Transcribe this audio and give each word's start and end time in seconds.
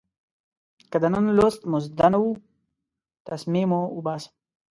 که 0.91 0.97
د 1.03 1.05
نن 1.13 1.25
لوست 1.37 1.61
مو 1.69 1.77
زده 1.85 2.07
نه 2.13 2.19
و، 2.21 2.25
تسمې 3.27 3.63
مو 3.69 3.81
اوباسم. 3.95 4.33